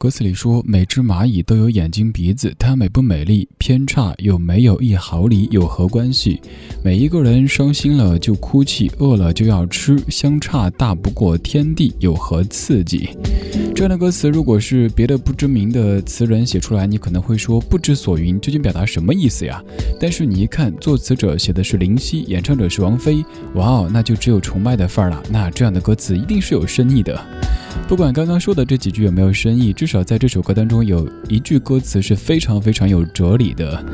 [0.00, 3.46] 歌词里说：“每只蚂蚁都有眼睛鼻子，它美不美丽？
[3.58, 6.40] 偏差有没有一毫厘有何关系？
[6.82, 13.10] 每一个人伤心了就哭泣，饿了就要吃，相差大不过天地，有何刺激？”
[13.76, 19.62] 这样的歌词，如果是别的不知名的词人写出来，你可能会说不知所云，究竟表达什么意思呀？
[20.00, 23.22] 但是你一看，作词者写的是林夕，演唱者是王菲，
[23.54, 25.22] 哇哦，那就只有崇拜的范儿了。
[25.30, 27.22] 那这样的歌词一定是有深意的。
[27.88, 33.84] 不管刚刚说的这几句有没有深意，至少在这首歌当中有一句歌词是非常非常有哲理的。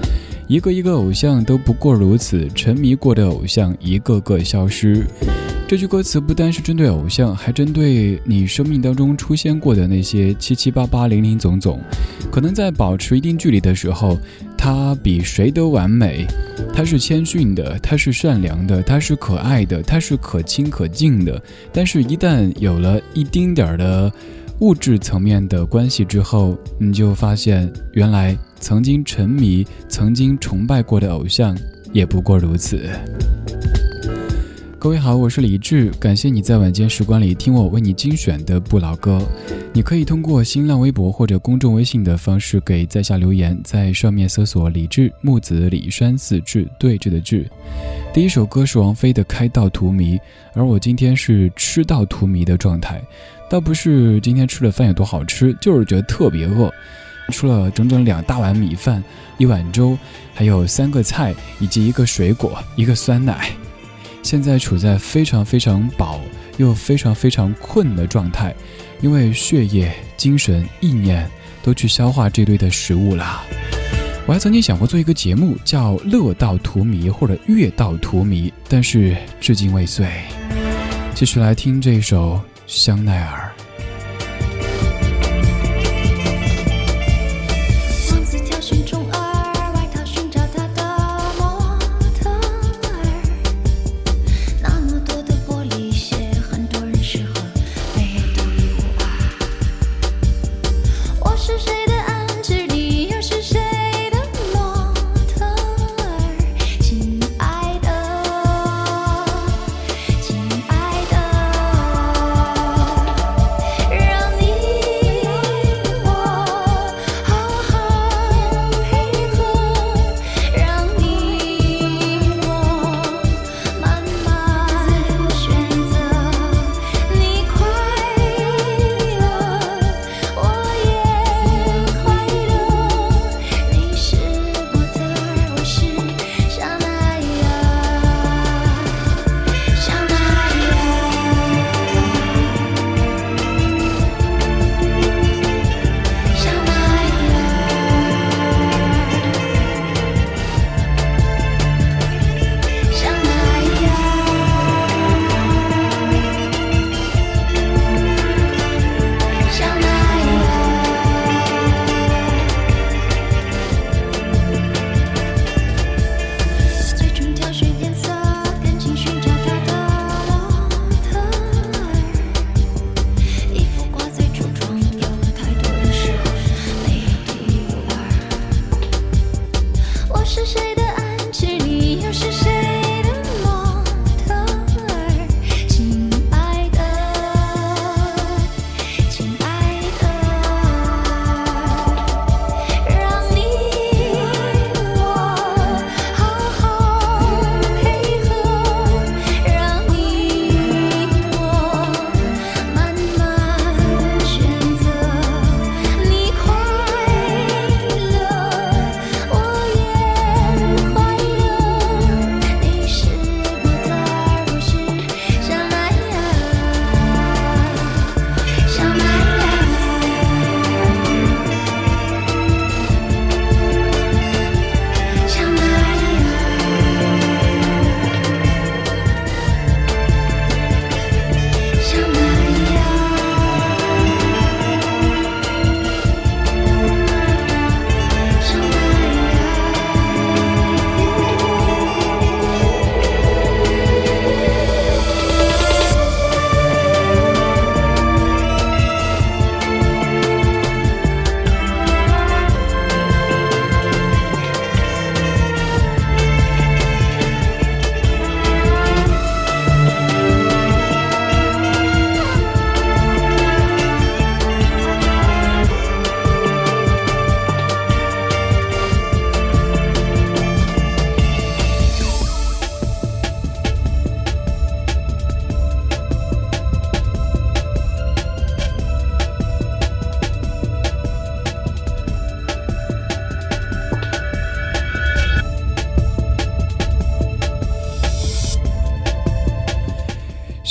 [0.46, 5.06] 一个一个偶像都不过如此，沉迷过的偶像一个个消失。
[5.68, 11.80] 这句歌词不单是针对偶像，还针对你生命当中出现过的那些七七八八、零零总总。
[12.30, 14.16] 可能在保持一定距离的时候，
[14.56, 16.24] 他比谁都完美。
[16.72, 21.42] 他是谦逊的，他是善良的，他是可爱的，他是可亲可敬的。
[21.72, 24.12] 但是，一旦有了一丁点儿的
[24.60, 31.58] 物质层面的关系之后，你就发现，原来曾经沉迷、曾经崇拜过的偶像，
[31.92, 32.88] 也不过如此。
[34.86, 39.20] 各位好，我是李志，感谢你在晚间时光里听我为你精选的不老歌。
[39.72, 47.50] 你可以通过新浪微博或者公众微信的方式给在下留言，在上面搜索“李志木子李山四志对峙的志”。
[48.14, 50.16] 第一首歌是王菲的《开道荼蘼》，
[50.54, 53.02] 而我今天是吃到荼蘼的状态，
[53.50, 56.72] 倒不是今天吃的饭有多好吃，就是觉得特别饿，
[57.32, 59.02] 吃了整整两大碗米饭，
[59.36, 59.98] 一碗粥，
[60.32, 63.50] 还有三个菜以及一个水果，一个酸奶。
[64.26, 66.20] 现在处在非常非常饱
[66.56, 68.52] 又非常非常困的状态，
[69.00, 71.30] 因为血液、精神、意念
[71.62, 73.44] 都去消化这堆的食物了。
[74.26, 80.08] 我还曾经想过做一个节目，叫《乐道荼蘼》或者《乐道荼蘼》，但是至今未遂。
[81.14, 82.34] 继续来听这首
[82.66, 83.42] 《香奈儿》。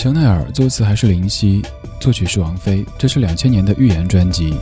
[0.06, 1.64] 香奈儿作词还是林夕，
[2.00, 4.54] 作曲是王菲，这是两千年的预言专辑。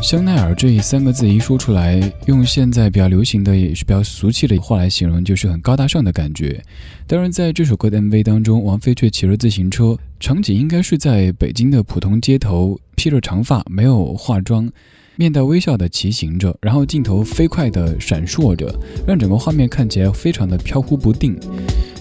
[0.00, 6.64] 香奈儿这三个字一说出来，用现在比较流行的也是比较俗气的话来形容，就是很高大上的感觉。
[7.06, 14.72] 当然，在这首歌的 MV 当中，王菲却骑着自行车，场景应该是在北京的普通街头，披着长发，没有化妆。
[15.16, 18.72] 面带微笑地骑行着，然后镜头飞快地闪烁着，
[19.06, 21.36] 让整个画面看起来非常的飘忽不定。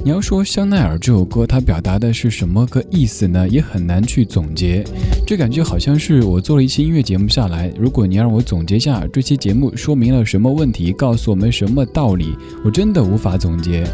[0.08, 3.46] 你要说香奈儿这首歌，它表达的是什么个意思呢？
[3.50, 4.82] 也很难去总结。
[5.26, 13.86] 这感觉好像是我做了一期音乐节目下来，如果你让我总结下这期节目说明了什么问题，告诉我们什么道理，我真的无法总结。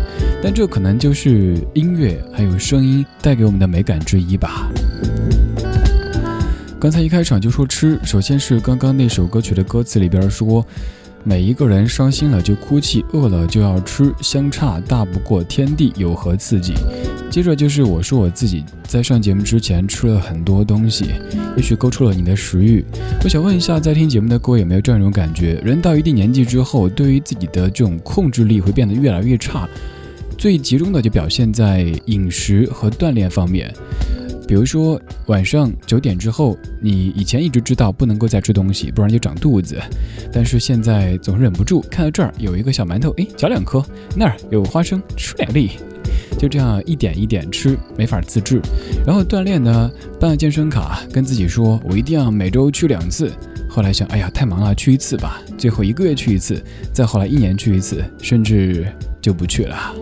[0.44, 4.72] 但这可能就是音乐还有声音带给我们的美感之一吧。
[6.80, 10.64] 刚才一开场就说吃，首先是刚刚那首歌曲的歌词里边说，
[11.26, 16.74] 每一个人伤心了就哭泣，饿了就要吃，相差大不过天地，有何刺激？
[17.30, 21.06] 接着就是我说我自己在上节目之前吃了很多东西，
[21.56, 22.84] 也许勾出了你的食欲。
[23.24, 25.54] 我想问一下，在听节目的各位有没有这样一种感觉？
[25.64, 29.68] 人到一定年纪之后，对于自己的这种控制力会变得越来越差，
[30.38, 33.74] 最集中的就表现在饮食和锻炼方面。
[34.48, 39.80] 比如说晚上九点之后，你以前一直知道不能够再吃东西，不然就长肚子，
[40.32, 43.82] 但是现在总忍不住看到这儿有一个小馒头，哎，嚼两颗；
[44.16, 45.72] 那儿有花生，吃两粒，
[46.38, 48.62] 就这样一点一点吃，没法自制。
[49.06, 53.32] 然后锻炼呢，办了健身卡，跟自己说我一定要每周去两次。
[53.70, 55.42] 后来想，哎呀，太忙了，去一次吧。
[55.58, 58.86] 最后一个月去一次，再后来一年去一次，甚至
[59.22, 59.96] 就不去了。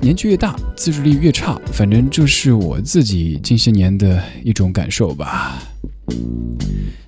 [0.00, 5.58] 年纪越大，自制力越差，反正这是我自己近些年的一种感受吧。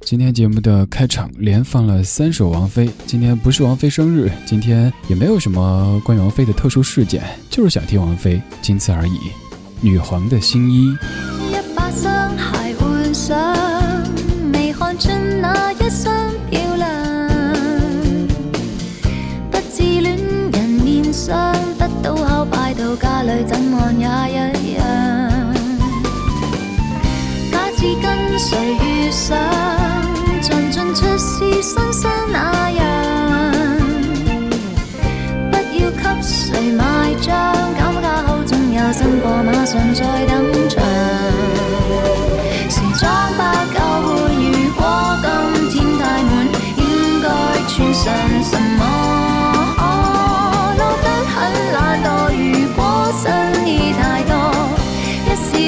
[0.01, 9.19] 今天节目的开场连放了三首王菲，今天不是王菲生日，今天也没有什么关于王菲的特殊事件，就是想听王菲，仅此而已。
[9.81, 10.89] 女皇的新衣。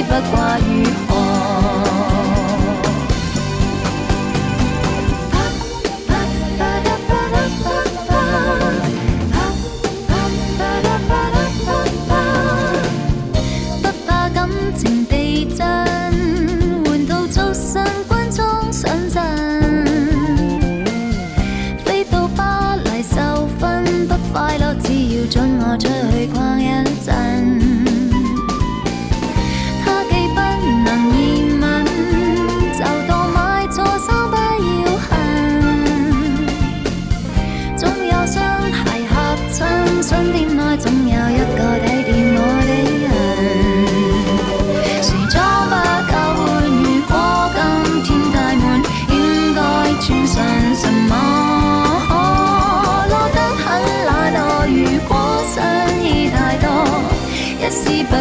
[0.02, 1.10] 不挂于。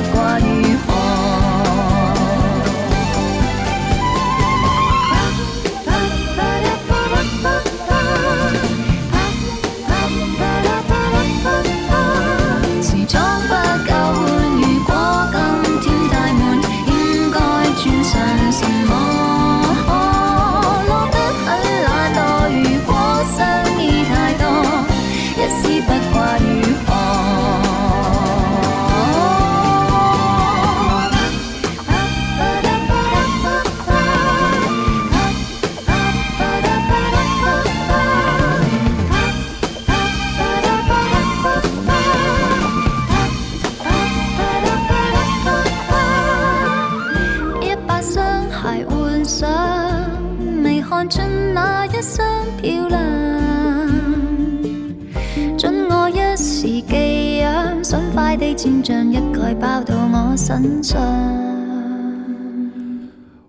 [0.04, 0.39] 过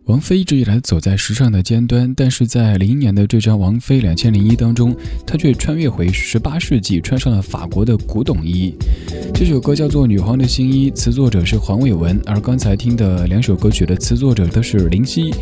[0.05, 4.95] 王菲一直以来走在时尚的尖端但是在零一年的这张王菲两千零一当中
[5.27, 8.75] 她却穿越回十八世纪穿上了法国的古董衣。
[9.33, 15.33] 这首歌叫做女皇的新衣词作者是黄伟文而刚才听的两首歌曲的词作者都是林夕。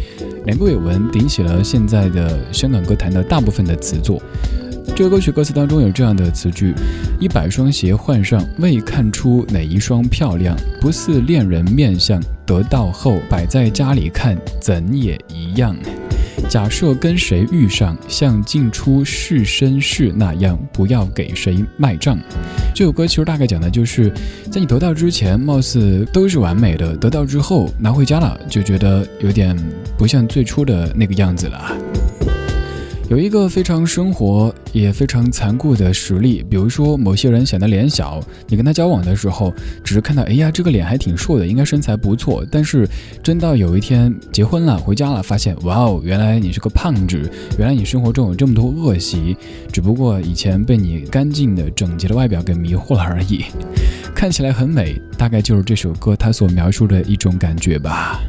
[0.46, 4.22] 两个伟文顶起了现在的香港歌坛的大部分的词作。
[4.94, 6.74] 这个歌曲歌词当中有这样的词句：
[7.20, 15.76] 一百双鞋换上，未看出哪一双漂亮，不似恋人面相，得到后摆在家里看，怎也一样。
[16.48, 22.18] 假设跟谁遇上，像进出是绅士那样，不要给谁卖账。
[22.74, 24.12] 这首歌其实大概讲的就是，
[24.50, 29.56] 在你得到之前，貌似都是完美的，得到之后拿回家了，就觉得有点
[29.96, 31.76] 不像最初的那个样子了。
[33.08, 39.50] 有一个非常生活也非常残酷的实例，比如说某些人显得脸小，你跟他交往的时候，
[39.82, 42.44] 只是看到，哎呀，这个脸还挺瘦的，应该身材不错。
[42.50, 42.86] 但是
[43.22, 47.18] 真到有一天结婚了，回家了，发现，哇哦，原来你是个胖子，
[47.58, 49.34] 原来你生活中有这么多恶习，
[49.72, 53.46] 只不过以前被你干净的整洁的外表给迷惑了而已。
[54.14, 58.20] 看起来很美，大概就是这首歌它所描述的一种感觉吧。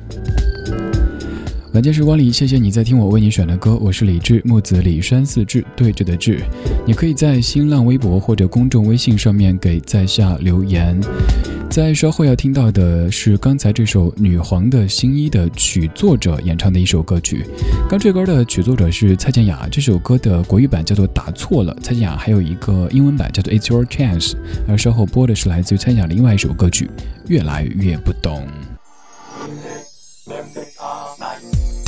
[1.74, 6.42] 晚间时光里，谢谢你在听我为你选的歌，我是李志，木子李山四志对着的志。
[6.84, 11.00] 你可以在新浪微博或者公众微信上面给在下留言。
[11.70, 17.46] 在稍后要听到的是刚才这首《女皇的新衣》的曲作者演唱的一首歌曲。
[17.88, 24.32] 刚这歌的曲作者是蔡健雅，这首歌的国语版叫做《打错了》，蔡健雅还有一个英文版叫做《It's Your Chance》。
[24.68, 26.86] 而稍后播的是来自于蔡健雅的另外一首歌曲
[27.28, 28.42] 《越来越不懂》。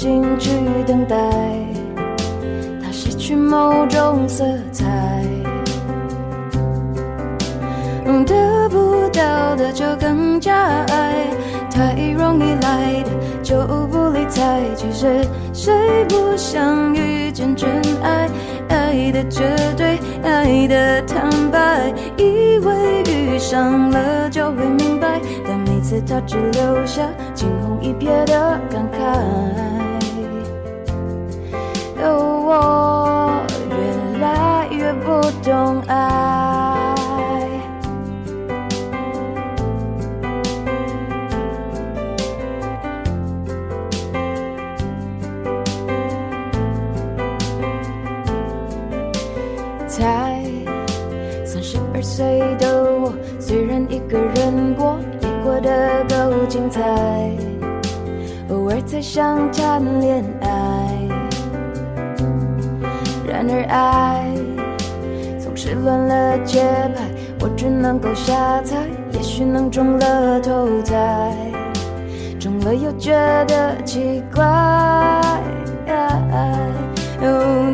[0.00, 0.48] 心去
[0.86, 1.16] 等待，
[2.80, 4.86] 它失去某种色彩，
[8.24, 10.54] 得不到的就更加
[10.86, 11.26] 爱，
[11.68, 13.10] 太容易来的
[13.42, 15.26] 就不理睬，其实。
[15.52, 15.74] 谁
[16.08, 17.68] 不想遇见真
[18.00, 18.28] 爱？
[18.68, 19.42] 爱的绝
[19.76, 27.02] 对，爱的坦白，以为遇上了就会明白，但每次他只留下
[27.34, 29.77] 惊鸿一瞥的感慨。
[35.48, 36.94] 用爱。
[49.86, 50.42] 在
[51.44, 52.00] 三十二。
[52.00, 52.24] 岁
[52.58, 56.80] 的我，虽然一个人过，也过得够精彩。
[58.50, 60.48] 偶尔才想谈恋爱，
[63.26, 64.27] 然而爱
[65.68, 66.62] 是乱了节
[66.96, 67.02] 拍，
[67.40, 68.74] 我只能够瞎猜，
[69.12, 70.94] 也许能中了头彩，
[72.40, 73.12] 中了又觉
[73.46, 74.42] 得奇怪。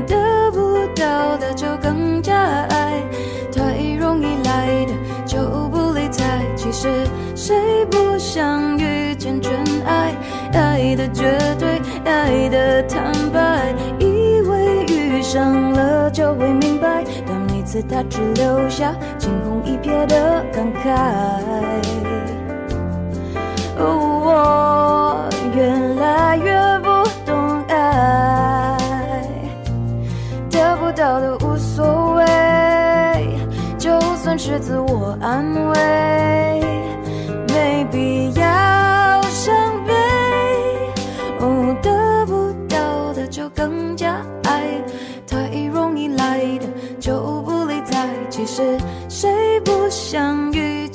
[0.09, 2.35] 得不到的就更加
[2.71, 3.01] 爱。
[3.53, 3.63] 太
[3.97, 4.93] 容易来的
[5.25, 6.43] 就不理睬。
[6.57, 6.89] 其实
[7.37, 9.53] 谁不想遇见真
[9.87, 10.13] 爱？
[10.53, 16.74] 爱的绝对，爱的坦白，以为遇上了就会明白，
[17.75, 20.95] 次他只留下惊鸿一瞥的感慨。
[23.77, 25.67] 我越
[26.01, 26.87] 来越不
[27.27, 27.35] 懂
[27.67, 28.79] 爱，
[30.53, 32.25] 得不到的无所谓，
[33.77, 35.64] 就算是自我安慰。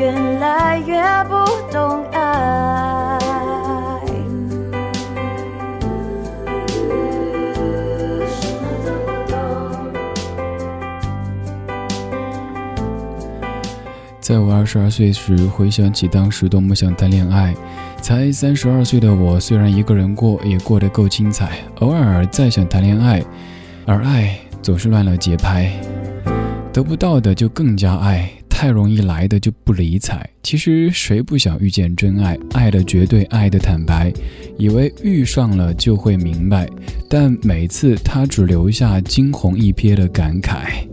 [0.00, 1.34] 越来越不
[1.70, 3.18] 懂爱。
[14.22, 17.54] 在我二十二岁时，回想起当时多么想谈恋爱。
[18.00, 21.58] 才三十二岁的我，虽然一个人过，也过得够精彩。
[21.80, 23.22] 偶尔再想谈恋爱，
[23.84, 25.70] 而爱总是乱了节拍。
[26.72, 28.30] 得不到的就更加爱，
[28.60, 30.28] 太容易来的就不理睬。
[30.42, 32.38] 其实谁不想遇见真爱？
[32.52, 34.12] 爱的绝对，爱的坦白，
[34.58, 36.68] 以为遇上了就会明白，
[37.08, 40.84] 但每次他只留下惊鸿一瞥的感慨。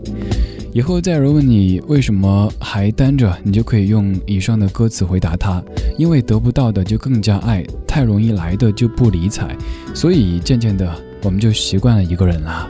[0.72, 5.62] 以后再有人问你为什么还单着，你就可以用以上的歌词回答他：
[5.98, 9.54] 因为得不到的就更加爱，太容易来的就不理睬，
[9.94, 10.90] 所以渐渐的
[11.22, 12.66] 我们就习惯了一个人了。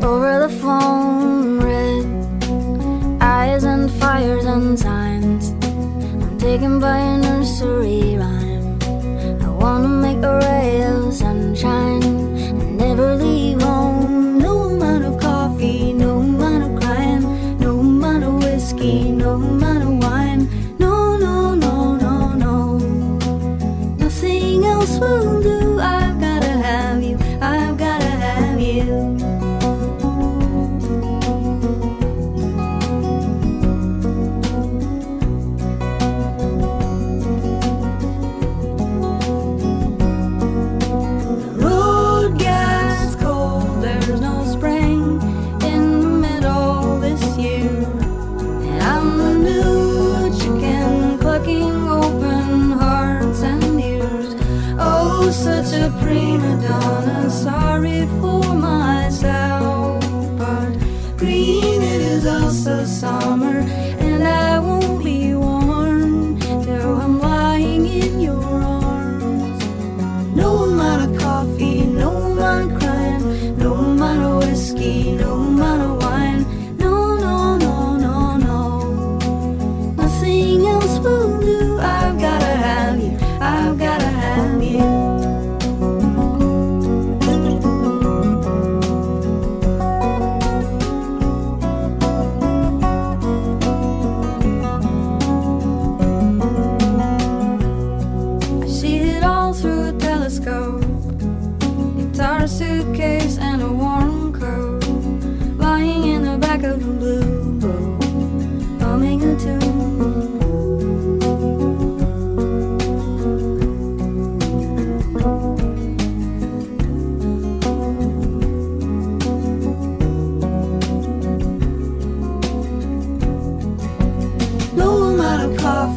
[0.02, 1.60] over the phone.
[1.60, 5.52] Red eyes and fires and signs.
[5.62, 8.80] I'm taken by a nursery rhyme.
[9.40, 13.89] I wanna make a ray of sunshine and never leave home.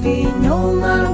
[0.04, 1.13] be no man